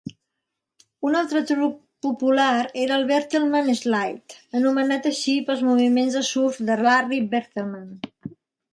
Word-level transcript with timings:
Un 1.09 1.17
altre 1.19 1.41
truc 1.51 1.75
popular 2.07 2.55
era 2.85 2.97
el 3.01 3.05
"Bertlemann 3.13 3.71
slide", 3.83 4.41
anomenat 4.63 5.13
així 5.13 5.39
pels 5.51 5.65
moviments 5.71 6.21
de 6.21 6.27
surf 6.35 6.61
de 6.73 6.83
Larry 6.85 7.25
Bertlemann. 7.37 8.37